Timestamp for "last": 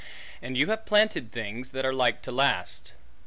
2.31-2.93